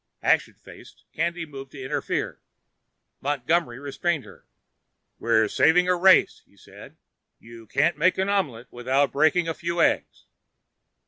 [0.23, 2.41] Ashen faced, Candy moved to interfere;
[3.21, 4.47] Montgomery restrained her.
[5.19, 6.97] "We're saving a race," he said.
[7.37, 10.25] "You can't make an omelet without breaking a few eggs."